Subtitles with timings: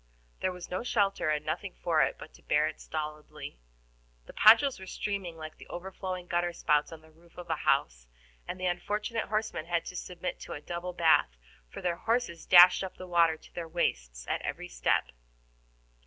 [0.39, 3.59] There was no shelter, and nothing for it but to bear it stolidly.
[4.25, 8.07] The ponchos were streaming like the overflowing gutter spouts on the roof of a house,
[8.47, 11.37] and the unfortunate horsemen had to submit to a double bath,
[11.69, 15.11] for their horses dashed up the water to their waists at every step.